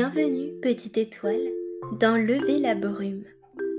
[0.00, 1.42] Bienvenue, petite étoile,
[1.98, 3.24] dans Lever la brume,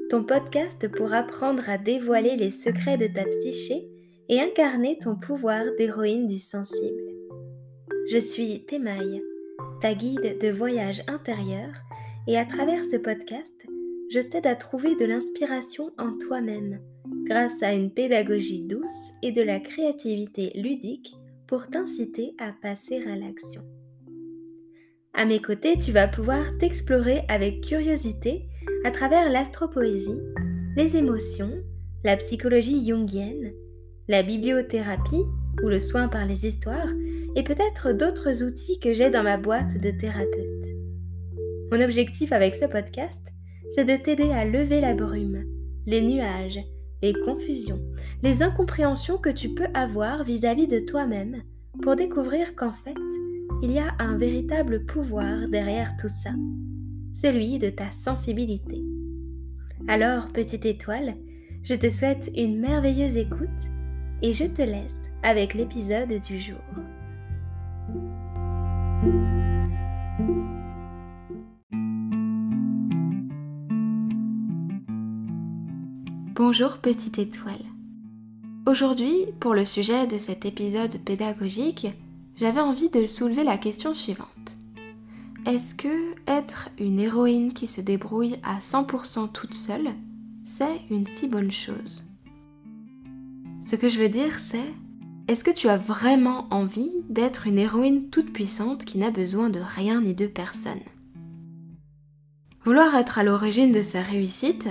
[0.10, 3.88] ton podcast pour apprendre à dévoiler les secrets de ta psyché
[4.28, 7.02] et incarner ton pouvoir d'héroïne du sensible.
[8.12, 9.24] Je suis Temaille,
[9.80, 11.72] ta guide de voyage intérieur,
[12.28, 13.56] et à travers ce podcast,
[14.12, 16.82] je t'aide à trouver de l'inspiration en toi-même
[17.24, 21.16] grâce à une pédagogie douce et de la créativité ludique
[21.48, 23.64] pour t'inciter à passer à l'action.
[25.20, 28.48] À mes côtés, tu vas pouvoir t'explorer avec curiosité
[28.86, 30.22] à travers l'astropoésie,
[30.78, 31.52] les émotions,
[32.06, 33.52] la psychologie jungienne,
[34.08, 35.26] la bibliothérapie
[35.62, 36.88] ou le soin par les histoires
[37.36, 40.68] et peut-être d'autres outils que j'ai dans ma boîte de thérapeute.
[41.70, 43.28] Mon objectif avec ce podcast,
[43.72, 45.44] c'est de t'aider à lever la brume,
[45.86, 46.62] les nuages,
[47.02, 47.82] les confusions,
[48.24, 51.44] les incompréhensions que tu peux avoir vis-à-vis de toi-même
[51.82, 52.96] pour découvrir qu'en fait,
[53.62, 56.32] il y a un véritable pouvoir derrière tout ça,
[57.14, 58.82] celui de ta sensibilité.
[59.88, 61.16] Alors, petite étoile,
[61.64, 63.50] je te souhaite une merveilleuse écoute
[64.22, 66.56] et je te laisse avec l'épisode du jour.
[76.36, 77.66] Bonjour petite étoile.
[78.66, 81.88] Aujourd'hui, pour le sujet de cet épisode pédagogique,
[82.40, 84.56] j'avais envie de soulever la question suivante.
[85.46, 89.90] Est-ce que être une héroïne qui se débrouille à 100% toute seule,
[90.46, 92.06] c'est une si bonne chose?
[93.66, 94.74] Ce que je veux dire, c'est
[95.28, 99.60] est-ce que tu as vraiment envie d'être une héroïne toute puissante qui n'a besoin de
[99.60, 100.80] rien ni de personne?
[102.64, 104.70] Vouloir être à l'origine de sa réussite,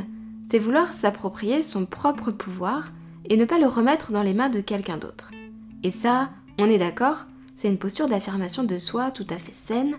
[0.48, 2.92] c'est vouloir s'approprier son propre pouvoir
[3.28, 5.30] et ne pas le remettre dans les mains de quelqu'un d'autre.
[5.82, 7.26] Et ça, on est d'accord,
[7.58, 9.96] c'est une posture d'affirmation de soi tout à fait saine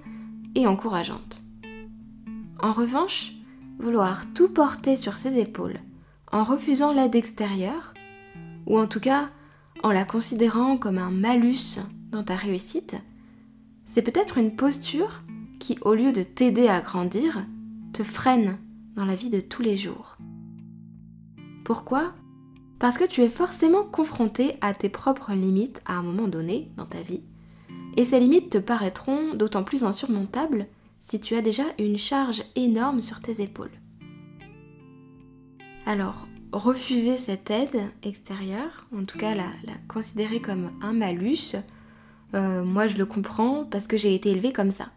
[0.56, 1.42] et encourageante.
[2.58, 3.34] En revanche,
[3.80, 5.82] vouloir tout porter sur ses épaules
[6.32, 7.94] en refusant l'aide extérieure,
[8.66, 9.30] ou en tout cas
[9.84, 11.80] en la considérant comme un malus
[12.12, 12.96] dans ta réussite,
[13.84, 15.22] c'est peut-être une posture
[15.60, 17.46] qui, au lieu de t'aider à grandir,
[17.92, 18.58] te freine
[18.96, 20.18] dans la vie de tous les jours.
[21.66, 22.14] Pourquoi?
[22.80, 26.86] Parce que tu es forcément confronté à tes propres limites à un moment donné dans
[26.86, 27.24] ta vie,
[28.00, 30.68] et ces limites te paraîtront d'autant plus insurmontables
[31.00, 33.74] si tu as déjà une charge énorme sur tes épaules.
[35.86, 39.50] Alors, refuser cette aide extérieure, en tout cas la,
[39.90, 41.58] considérer comme un malus,
[42.36, 44.92] euh, moi je le comprends parce que j'ai été élevée comme ça.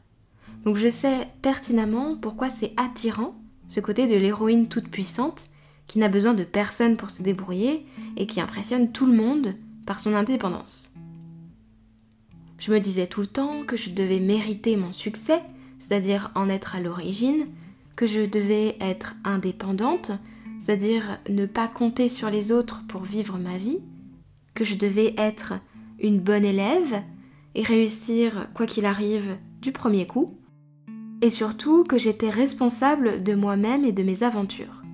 [0.62, 3.35] Donc je sais pertinemment pourquoi c'est attirant,
[3.67, 5.49] ce côté de l'héroïne toute puissante,
[5.89, 7.85] qui n'a besoin de personne pour se débrouiller
[8.17, 10.93] et qui impressionne tout le monde par son indépendance.
[12.62, 15.41] Je me disais tout le temps que je devais mériter mon succès,
[15.81, 17.49] c'est-à-dire en être à l'origine,
[17.97, 20.12] que je devais être indépendante,
[20.61, 23.81] c'est-à-dire ne pas compter sur les autres pour vivre ma vie,
[24.55, 25.55] que je devais être
[25.99, 27.03] une bonne élève
[27.56, 30.39] et réussir quoi qu'il arrive du premier coup,
[31.21, 34.84] et surtout que j'étais responsable de moi-même et de mes aventures.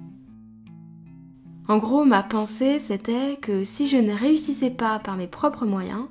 [1.69, 6.07] En gros, ma pensée, c'était que si je ne réussissais pas par mes propres moyens,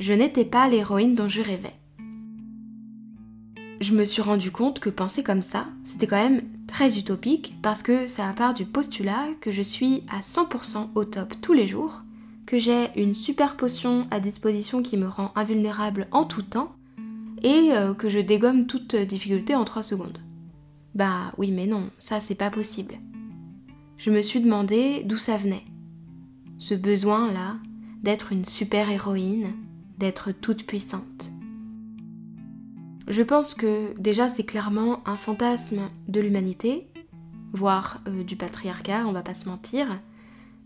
[0.00, 1.74] je n'étais pas l'héroïne dont je rêvais.
[3.80, 7.82] Je me suis rendu compte que penser comme ça, c'était quand même très utopique parce
[7.82, 12.02] que ça part du postulat que je suis à 100% au top tous les jours,
[12.46, 16.74] que j'ai une super potion à disposition qui me rend invulnérable en tout temps
[17.42, 20.18] et euh, que je dégomme toute difficulté en 3 secondes.
[20.96, 22.96] Bah oui mais non, ça c'est pas possible
[24.00, 25.64] je me suis demandé d'où ça venait.
[26.56, 27.56] Ce besoin-là
[28.02, 29.52] d'être une super-héroïne,
[30.00, 31.30] d'être toute puissante.
[33.06, 36.88] Je pense que déjà c'est clairement un fantasme de l'humanité,
[37.52, 40.00] voire euh, du patriarcat, on va pas se mentir.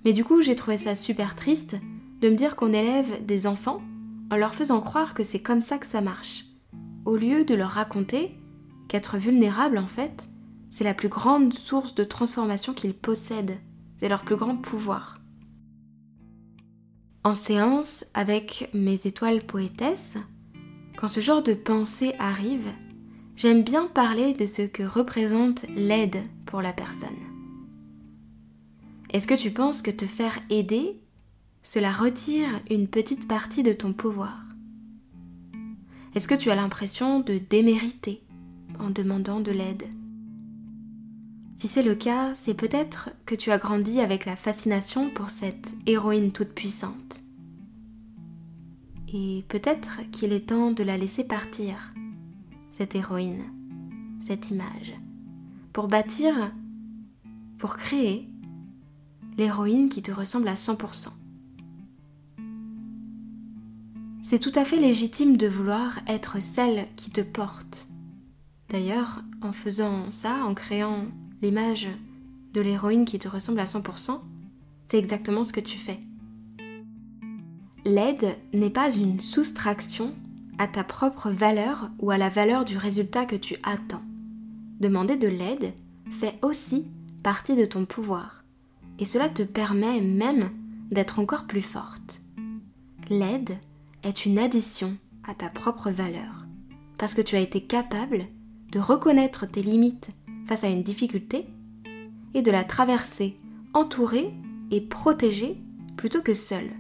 [0.05, 1.77] Mais du coup j'ai trouvé ça super triste
[2.21, 3.83] de me dire qu'on élève des enfants
[4.31, 6.47] en leur faisant croire que c'est comme ça que ça marche,
[7.05, 8.39] au lieu de leur raconter
[8.89, 10.29] qu'être vulnérable en fait,
[10.71, 13.59] c'est la plus grande source de transformation qu'ils possèdent.
[13.97, 15.19] C'est leur plus grand pouvoir.
[17.27, 20.19] En séance, avec mes étoiles poétesses,
[20.99, 22.69] quand ce genre de pensée arrive,
[23.35, 27.09] j'aime bien parler de ce que représente l'aide pour la personne.
[29.11, 31.01] Est-ce que tu penses que te faire aider,
[31.63, 34.39] cela retire une petite partie de ton pouvoir?
[36.15, 38.23] Est-ce que tu as l'impression de démériter
[38.79, 39.85] en demandant de l'aide?
[41.65, 45.75] Si c'est le cas, c'est peut-être que tu as grandi avec la fascination pour cette
[45.87, 47.23] héroïne toute puissante.
[49.11, 51.95] Et peut-être qu'il est temps de la laisser partir,
[52.71, 53.45] cette héroïne,
[54.21, 54.95] cette image,
[55.73, 56.53] pour bâtir,
[57.57, 58.29] pour créer
[59.39, 61.09] l'héroïne qui te ressemble à 100%.
[64.23, 67.89] C'est tout à fait légitime de vouloir être celle qui te porte.
[68.69, 71.07] D'ailleurs, en faisant ça, en créant
[71.43, 71.89] l'image
[72.53, 74.21] de l'héroïne qui te ressemble à 100%,
[74.87, 76.01] c'est exactement ce que tu fais.
[77.85, 80.15] L'aide n'est pas une soustraction
[80.59, 84.03] à ta propre valeur ou à la valeur du résultat que tu attends.
[84.81, 85.75] Demander de l'aide
[86.11, 86.87] fait aussi
[87.23, 88.45] partie de ton pouvoir
[88.99, 90.51] et cela te permet même
[90.91, 92.21] d'être encore plus forte.
[93.11, 93.59] L'aide
[94.03, 94.97] est une addition
[95.27, 96.47] à ta propre valeur
[96.99, 98.27] parce que tu as été capable
[98.71, 100.11] de reconnaître tes limites
[100.47, 101.47] face à une difficulté
[102.35, 103.37] et de la traverser
[103.73, 104.33] entourée
[104.71, 105.59] et protégée
[105.97, 106.71] plutôt que seule.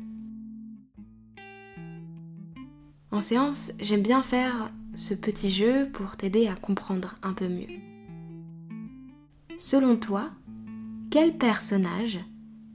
[3.10, 7.68] En séance, j'aime bien faire ce petit jeu pour t'aider à comprendre un peu mieux.
[9.56, 10.30] Selon toi,
[11.10, 12.18] quel personnage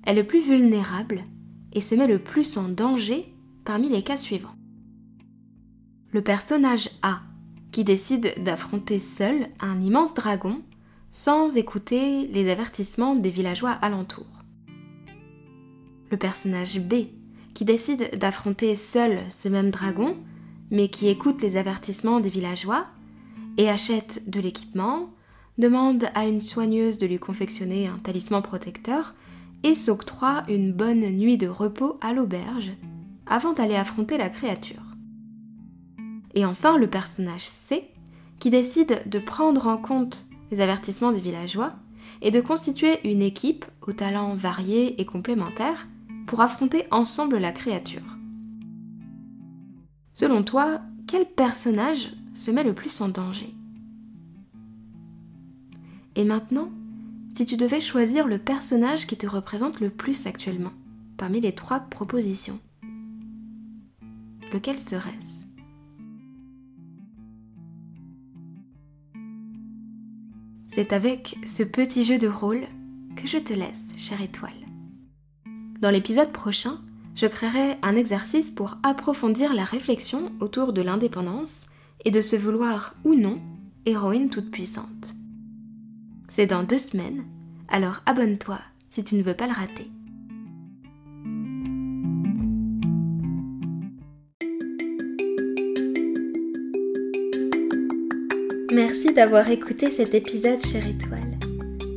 [0.05, 1.25] est le plus vulnérable
[1.73, 3.33] et se met le plus en danger
[3.65, 4.55] parmi les cas suivants?
[6.11, 7.21] Le personnage A,
[7.71, 10.61] qui décide d'affronter seul un immense dragon
[11.11, 14.43] sans écouter les avertissements des villageois alentours.
[16.11, 17.05] Le personnage B,
[17.53, 20.17] qui décide d'affronter seul ce même dragon,
[20.71, 22.85] mais qui écoute les avertissements des villageois
[23.57, 25.09] et achète de l'équipement,
[25.57, 29.15] demande à une soigneuse de lui confectionner un talisman protecteur
[29.63, 32.71] et s'octroie une bonne nuit de repos à l'auberge
[33.27, 34.83] avant d'aller affronter la créature.
[36.33, 37.83] Et enfin le personnage C
[38.39, 41.73] qui décide de prendre en compte les avertissements des villageois
[42.21, 45.87] et de constituer une équipe aux talents variés et complémentaires
[46.27, 48.17] pour affronter ensemble la créature.
[50.13, 53.53] Selon toi, quel personnage se met le plus en danger?
[56.15, 56.69] Et maintenant,
[57.33, 60.73] si tu devais choisir le personnage qui te représente le plus actuellement,
[61.17, 62.59] parmi les trois propositions,
[64.51, 65.48] lequel serait-ce?
[70.71, 72.67] C'est avec ce petit jeu de rôle
[73.15, 74.53] que je te laisse, chère étoile.
[75.79, 76.77] Dans l'épisode prochain,
[77.15, 81.65] je créerai un exercice pour approfondir la réflexion autour de l'indépendance
[82.05, 83.41] et de se vouloir ou non
[83.87, 85.15] héroïne toute puissante.
[86.27, 87.25] C'est dans deux semaines,
[87.67, 89.89] alors abonne-toi si tu ne veux pas le rater.
[99.15, 101.39] D'avoir écouté cet épisode, chère étoile.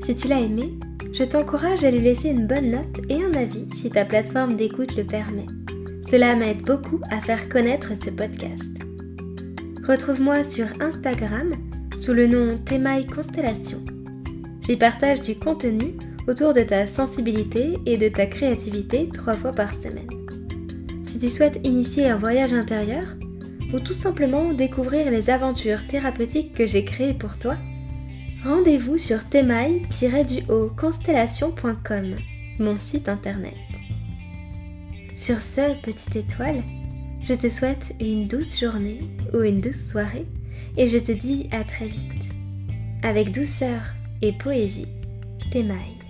[0.04, 0.72] Si tu l'as aimé,
[1.12, 4.96] je t'encourage à lui laisser une bonne note et un avis si ta plateforme d'écoute
[4.96, 5.46] le permet.
[6.08, 8.72] Cela m'aide beaucoup à faire connaître ce podcast.
[9.86, 11.52] Retrouve-moi sur Instagram
[12.00, 13.84] sous le nom Temaille Constellation.
[14.62, 15.94] J'y partage du contenu
[16.26, 20.08] autour de ta sensibilité et de ta créativité trois fois par semaine.
[21.04, 23.04] Si tu souhaites initier un voyage intérieur,
[23.72, 27.56] ou tout simplement découvrir les aventures thérapeutiques que j'ai créées pour toi,
[28.44, 32.16] rendez-vous sur temaille-constellation.com,
[32.58, 33.54] mon site internet.
[35.14, 36.62] Sur ce, petite étoile,
[37.22, 39.00] je te souhaite une douce journée
[39.32, 40.26] ou une douce soirée
[40.76, 42.28] et je te dis à très vite.
[43.02, 43.82] Avec douceur
[44.22, 44.88] et poésie,
[45.50, 46.01] Temaille.